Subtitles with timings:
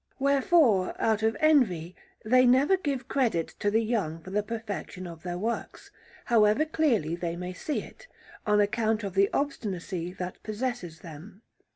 [0.17, 1.95] Wherefore, out of envy,
[2.25, 5.91] they never give credit to the young for the perfection of their works,
[6.25, 8.07] however clearly they may see it,
[8.47, 11.43] on account of the obstinacy that possesses them.